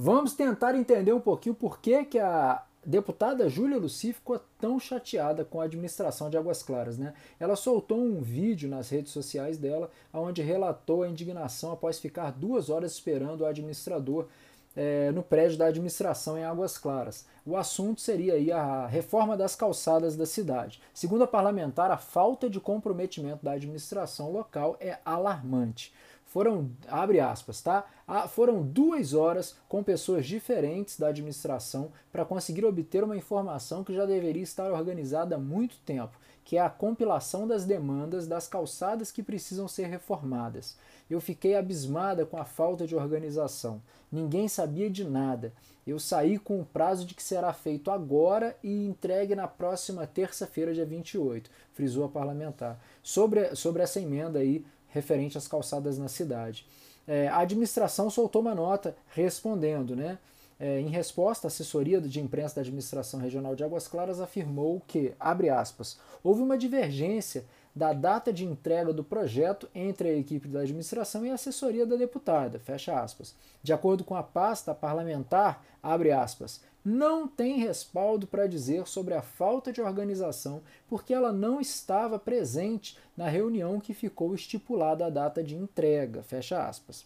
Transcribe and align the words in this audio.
vamos 0.00 0.32
tentar 0.32 0.74
entender 0.74 1.12
um 1.12 1.20
pouquinho 1.20 1.54
por 1.54 1.78
que, 1.78 2.04
que 2.06 2.18
a 2.18 2.62
deputada 2.84 3.50
Júlia 3.50 3.76
Luci 3.76 4.14
ficou 4.14 4.40
tão 4.58 4.80
chateada 4.80 5.44
com 5.44 5.60
a 5.60 5.64
administração 5.64 6.30
de 6.30 6.38
Águas 6.38 6.62
Claras. 6.62 6.96
Né? 6.96 7.12
Ela 7.38 7.54
soltou 7.54 7.98
um 7.98 8.22
vídeo 8.22 8.66
nas 8.66 8.88
redes 8.88 9.12
sociais 9.12 9.58
dela, 9.58 9.90
onde 10.10 10.40
relatou 10.40 11.02
a 11.02 11.08
indignação 11.08 11.72
após 11.72 11.98
ficar 12.00 12.32
duas 12.32 12.70
horas 12.70 12.92
esperando 12.92 13.42
o 13.42 13.46
administrador 13.46 14.26
é, 14.74 15.10
no 15.10 15.22
prédio 15.22 15.58
da 15.58 15.66
administração 15.66 16.38
em 16.38 16.44
Águas 16.44 16.78
Claras. 16.78 17.26
O 17.44 17.54
assunto 17.54 18.00
seria 18.00 18.34
aí 18.34 18.50
a 18.50 18.86
reforma 18.86 19.36
das 19.36 19.54
calçadas 19.54 20.16
da 20.16 20.24
cidade. 20.24 20.80
Segundo 20.94 21.24
a 21.24 21.26
parlamentar, 21.26 21.90
a 21.90 21.98
falta 21.98 22.48
de 22.48 22.58
comprometimento 22.58 23.44
da 23.44 23.52
administração 23.52 24.32
local 24.32 24.78
é 24.80 24.96
alarmante. 25.04 25.92
Foram, 26.30 26.70
abre 26.86 27.18
aspas, 27.18 27.60
tá? 27.60 27.84
Foram 28.28 28.62
duas 28.62 29.14
horas 29.14 29.56
com 29.68 29.82
pessoas 29.82 30.24
diferentes 30.24 30.96
da 30.96 31.08
administração 31.08 31.90
para 32.12 32.24
conseguir 32.24 32.64
obter 32.64 33.02
uma 33.02 33.16
informação 33.16 33.82
que 33.82 33.92
já 33.92 34.06
deveria 34.06 34.44
estar 34.44 34.70
organizada 34.70 35.34
há 35.34 35.38
muito 35.40 35.78
tempo, 35.78 36.16
que 36.44 36.56
é 36.56 36.60
a 36.60 36.70
compilação 36.70 37.48
das 37.48 37.64
demandas 37.64 38.28
das 38.28 38.46
calçadas 38.46 39.10
que 39.10 39.24
precisam 39.24 39.66
ser 39.66 39.86
reformadas. 39.86 40.76
Eu 41.10 41.20
fiquei 41.20 41.56
abismada 41.56 42.24
com 42.24 42.36
a 42.36 42.44
falta 42.44 42.86
de 42.86 42.94
organização. 42.94 43.82
Ninguém 44.10 44.46
sabia 44.46 44.88
de 44.88 45.02
nada. 45.02 45.52
Eu 45.84 45.98
saí 45.98 46.38
com 46.38 46.60
o 46.60 46.64
prazo 46.64 47.04
de 47.04 47.12
que 47.12 47.22
será 47.24 47.52
feito 47.52 47.90
agora 47.90 48.56
e 48.62 48.86
entregue 48.86 49.34
na 49.34 49.48
próxima 49.48 50.06
terça-feira, 50.06 50.72
dia 50.72 50.86
28, 50.86 51.50
frisou 51.72 52.04
a 52.04 52.08
parlamentar. 52.08 52.80
Sobre, 53.02 53.56
sobre 53.56 53.82
essa 53.82 53.98
emenda 53.98 54.38
aí 54.38 54.64
referente 54.92 55.38
às 55.38 55.48
calçadas 55.48 55.98
na 55.98 56.08
cidade. 56.08 56.66
É, 57.06 57.28
a 57.28 57.38
administração 57.38 58.10
soltou 58.10 58.42
uma 58.42 58.54
nota 58.54 58.94
respondendo, 59.14 59.96
né? 59.96 60.18
É, 60.58 60.78
em 60.78 60.88
resposta, 60.88 61.46
a 61.46 61.48
assessoria 61.48 62.00
de 62.00 62.20
imprensa 62.20 62.56
da 62.56 62.60
Administração 62.60 63.18
Regional 63.18 63.56
de 63.56 63.64
Águas 63.64 63.88
Claras 63.88 64.20
afirmou 64.20 64.82
que, 64.86 65.14
abre 65.18 65.48
aspas, 65.48 65.98
houve 66.22 66.42
uma 66.42 66.58
divergência 66.58 67.46
da 67.74 67.94
data 67.94 68.30
de 68.30 68.44
entrega 68.44 68.92
do 68.92 69.02
projeto 69.02 69.68
entre 69.74 70.08
a 70.08 70.14
equipe 70.14 70.48
da 70.48 70.60
administração 70.60 71.24
e 71.24 71.30
a 71.30 71.34
assessoria 71.34 71.86
da 71.86 71.96
deputada, 71.96 72.58
fecha 72.58 73.00
aspas. 73.00 73.34
De 73.62 73.72
acordo 73.72 74.04
com 74.04 74.14
a 74.14 74.22
pasta 74.22 74.74
parlamentar, 74.74 75.64
abre 75.82 76.12
aspas, 76.12 76.60
não 76.84 77.28
tem 77.28 77.58
respaldo 77.58 78.26
para 78.26 78.46
dizer 78.46 78.86
sobre 78.86 79.14
a 79.14 79.22
falta 79.22 79.72
de 79.72 79.80
organização, 79.80 80.62
porque 80.88 81.12
ela 81.12 81.32
não 81.32 81.60
estava 81.60 82.18
presente 82.18 82.96
na 83.16 83.28
reunião 83.28 83.80
que 83.80 83.92
ficou 83.92 84.34
estipulada 84.34 85.06
a 85.06 85.10
data 85.10 85.42
de 85.42 85.56
entrega, 85.56 86.22
fecha 86.22 86.66
aspas. 86.66 87.04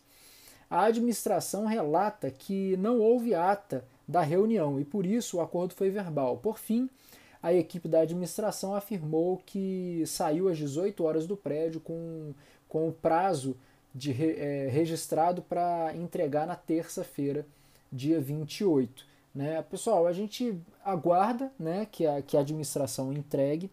A 0.71 0.85
administração 0.85 1.67
relata 1.67 2.31
que 2.31 2.77
não 2.79 3.01
houve 3.01 3.35
ata 3.35 3.85
da 4.07 4.23
reunião 4.23 4.81
e 4.81 4.85
por 4.85 5.05
isso 5.05 5.37
o 5.37 5.41
acordo 5.41 5.75
foi 5.75 5.91
verbal. 5.91 6.39
Por 6.39 6.59
fim, 6.59 6.89
a 7.43 7.53
equipe 7.53 7.89
da 7.89 8.01
administração 8.01 8.75
afirmou 8.75 9.43
que 9.45 10.03
saiu 10.07 10.49
às 10.49 10.57
18 10.57 11.05
horas 11.05 11.27
do 11.27 11.37
prédio 11.37 11.81
com, 11.81 12.33
com 12.69 12.89
o 12.89 12.93
prazo 12.93 13.57
de, 13.95 14.11
é, 14.13 14.69
registrado 14.69 15.43
para 15.43 15.95
entregar 15.95 16.47
na 16.47 16.57
terça-feira, 16.57 17.47
dia 17.93 18.21
28. 18.21 19.07
Né? 19.35 19.61
Pessoal, 19.63 20.07
a 20.07 20.13
gente 20.13 20.59
aguarda 20.85 21.51
né, 21.59 21.87
que, 21.91 22.07
a, 22.07 22.23
que 22.23 22.37
a 22.37 22.41
administração 22.41 23.13
entregue. 23.13 23.71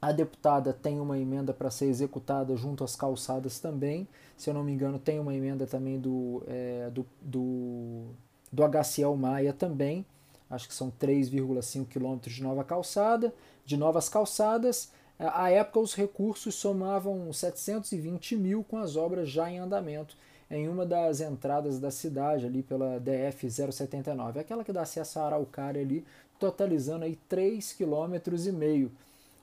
A 0.00 0.12
deputada 0.12 0.72
tem 0.72 0.98
uma 0.98 1.18
emenda 1.18 1.52
para 1.52 1.70
ser 1.70 1.86
executada 1.86 2.56
junto 2.56 2.84
às 2.84 2.96
calçadas 2.96 3.58
também. 3.58 4.08
Se 4.36 4.48
eu 4.48 4.54
não 4.54 4.64
me 4.64 4.72
engano, 4.72 4.98
tem 4.98 5.18
uma 5.18 5.34
emenda 5.34 5.66
também 5.66 5.98
do, 5.98 6.42
é, 6.46 6.88
do, 6.90 7.04
do, 7.20 8.04
do 8.50 8.62
HCL 8.64 9.14
Maia 9.16 9.52
também 9.52 10.06
acho 10.50 10.66
que 10.66 10.74
são 10.74 10.90
3,5 10.90 11.86
quilômetros 11.86 12.34
de 12.34 12.42
nova 12.42 12.64
calçada, 12.64 13.32
de 13.64 13.76
novas 13.76 14.08
calçadas. 14.08 14.90
À 15.16 15.50
época, 15.50 15.78
os 15.78 15.94
recursos 15.94 16.54
somavam 16.56 17.32
720 17.32 18.36
mil 18.36 18.64
com 18.64 18.78
as 18.78 18.96
obras 18.96 19.28
já 19.28 19.48
em 19.50 19.58
andamento 19.58 20.16
em 20.50 20.68
uma 20.68 20.84
das 20.84 21.20
entradas 21.20 21.78
da 21.78 21.90
cidade, 21.90 22.44
ali 22.44 22.62
pela 22.62 22.98
DF 22.98 23.48
079, 23.48 24.40
aquela 24.40 24.64
que 24.64 24.72
dá 24.72 24.82
acesso 24.82 25.20
a 25.20 25.26
Araucária 25.26 25.80
ali, 25.80 26.04
totalizando 26.38 27.04
aí 27.04 27.16
3,5 27.30 27.76
km 27.76 28.90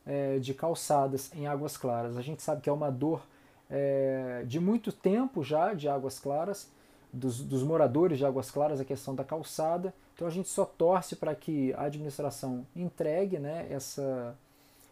é, 0.06 0.40
de 0.40 0.54
calçadas 0.54 1.32
em 1.34 1.48
Águas 1.48 1.78
Claras. 1.78 2.18
A 2.18 2.22
gente 2.22 2.42
sabe 2.42 2.62
que 2.62 2.70
é 2.70 2.74
uma 2.74 2.92
dor 2.92 3.22
é, 3.70 4.44
de 4.46 4.60
muito 4.60 4.92
tempo 4.92 5.44
já 5.44 5.74
de 5.74 5.88
Águas 5.88 6.20
Claras, 6.20 6.70
dos, 7.12 7.40
dos 7.40 7.64
moradores 7.64 8.18
de 8.18 8.26
Águas 8.26 8.52
Claras, 8.52 8.80
a 8.80 8.86
questão 8.86 9.16
da 9.16 9.24
calçada. 9.24 9.94
Então 10.14 10.28
a 10.28 10.32
gente 10.32 10.50
só 10.50 10.66
torce 10.66 11.16
para 11.16 11.34
que 11.36 11.74
a 11.74 11.84
administração 11.84 12.66
entregue 12.76 13.40
né, 13.40 13.68
essa. 13.70 14.36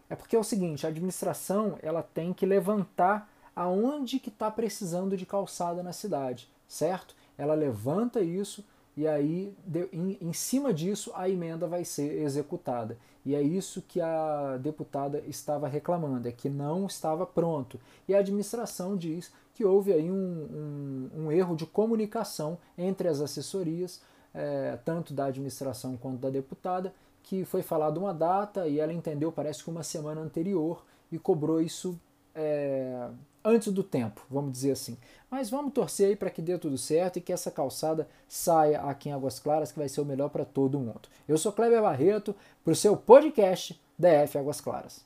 É 0.10 0.16
porque 0.16 0.36
é 0.36 0.40
o 0.40 0.44
seguinte, 0.44 0.86
a 0.86 0.90
administração 0.90 1.78
ela 1.82 2.04
tem 2.04 2.32
que 2.32 2.46
levantar 2.46 3.28
aonde 3.56 4.20
que 4.20 4.30
está 4.30 4.52
precisando 4.52 5.16
de 5.16 5.26
calçada 5.26 5.82
na 5.82 5.94
cidade, 5.94 6.50
certo? 6.68 7.16
Ela 7.38 7.54
levanta 7.54 8.22
isso 8.22 8.64
e 8.98 9.08
aí 9.08 9.54
em, 9.94 10.34
cima 10.34 10.74
disso 10.74 11.12
a 11.16 11.30
emenda 11.30 11.68
vai 11.68 11.84
ser 11.84 12.22
executada. 12.22 12.98
E 13.26 13.34
é 13.34 13.42
isso 13.42 13.82
que 13.82 14.00
a 14.00 14.58
deputada 14.58 15.24
estava 15.28 15.68
reclamando, 15.68 16.28
é 16.28 16.32
que 16.32 16.48
não 16.48 16.86
estava 16.86 17.26
pronto. 17.26 17.80
E 18.08 18.14
a 18.14 18.20
administração 18.20 18.96
diz 18.96 19.32
que 19.54 19.66
houve 19.66 19.92
aí 19.92 20.12
um, 20.12 21.10
um, 21.16 21.24
um 21.24 21.32
erro 21.32 21.56
de 21.56 21.66
comunicação 21.66 22.58
entre 22.78 23.08
as 23.08 23.22
assessorias 23.22 24.02
é, 24.36 24.78
tanto 24.84 25.14
da 25.14 25.26
administração 25.26 25.96
quanto 25.96 26.20
da 26.20 26.30
deputada, 26.30 26.94
que 27.24 27.46
foi 27.46 27.64
falada 27.64 28.00
uma 28.00 28.14
data 28.14 28.68
e 28.68 28.80
ela 28.80 28.94
entendeu, 28.94 29.32
parece 29.32 29.64
que 29.64 29.70
uma 29.70 29.82
semana 29.82 30.22
anterior, 30.22 30.84
e 31.12 31.18
cobrou 31.18 31.62
isso 31.62 31.98
é, 32.36 33.08
antes 33.46 33.72
do 33.72 33.84
tempo, 33.84 34.22
vamos 34.30 34.52
dizer 34.52 34.72
assim. 34.72 34.98
Mas 35.30 35.50
vamos 35.50 35.74
torcer 35.74 36.10
aí 36.10 36.16
para 36.16 36.30
que 36.30 36.42
dê 36.42 36.58
tudo 36.58 36.78
certo 36.78 37.18
e 37.18 37.22
que 37.22 37.32
essa 37.32 37.52
calçada 37.52 38.08
saia 38.28 38.82
aqui 38.82 39.10
em 39.10 39.12
Águas 39.14 39.40
Claras, 39.40 39.72
que 39.72 39.80
vai 39.80 39.88
ser 39.88 40.02
o 40.02 40.06
melhor 40.06 40.30
para 40.30 40.44
todo 40.44 40.80
mundo. 40.80 41.02
Eu 41.28 41.38
sou 41.38 41.52
Kleber 41.52 41.82
Barreto, 41.82 42.36
para 42.64 42.74
o 42.74 42.76
seu 42.76 42.98
podcast 42.98 43.80
DF 43.98 44.38
Águas 44.38 44.60
Claras. 44.60 45.06